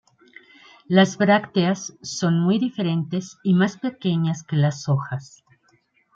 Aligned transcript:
Las 0.87 1.15
brácteas 1.15 1.93
son 2.01 2.39
muy 2.39 2.57
diferentes 2.57 3.37
y 3.43 3.53
más 3.53 3.77
pequeñas 3.77 4.41
que 4.41 4.55
las 4.55 4.89
hojas. 4.89 5.43